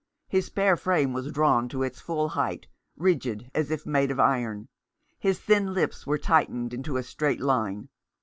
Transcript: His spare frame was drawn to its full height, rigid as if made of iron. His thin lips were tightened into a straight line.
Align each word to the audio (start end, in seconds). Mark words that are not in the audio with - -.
His 0.27 0.47
spare 0.47 0.77
frame 0.77 1.13
was 1.13 1.31
drawn 1.31 1.69
to 1.69 1.83
its 1.83 2.01
full 2.01 2.29
height, 2.29 2.65
rigid 2.97 3.51
as 3.53 3.69
if 3.69 3.85
made 3.85 4.09
of 4.09 4.19
iron. 4.19 4.67
His 5.19 5.39
thin 5.39 5.75
lips 5.75 6.07
were 6.07 6.17
tightened 6.17 6.73
into 6.73 6.97
a 6.97 7.03
straight 7.03 7.39
line. 7.39 7.87